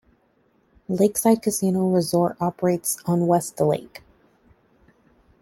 Lakeside 0.89 1.43
Casino 1.43 1.87
Resort 1.87 2.35
operates 2.41 2.97
on 3.05 3.27
West 3.27 3.59
Lake. 3.61 4.01